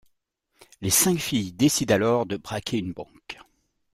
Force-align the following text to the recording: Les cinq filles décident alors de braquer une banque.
Les 0.81 0.89
cinq 0.89 1.19
filles 1.19 1.51
décident 1.53 1.93
alors 1.93 2.25
de 2.25 2.35
braquer 2.37 2.79
une 2.79 2.91
banque. 2.91 3.37